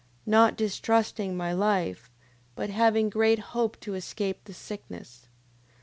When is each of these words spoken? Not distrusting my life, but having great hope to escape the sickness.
Not 0.25 0.55
distrusting 0.57 1.37
my 1.37 1.53
life, 1.53 2.09
but 2.55 2.71
having 2.71 3.07
great 3.07 3.37
hope 3.53 3.79
to 3.81 3.93
escape 3.93 4.45
the 4.45 4.53
sickness. 4.55 5.27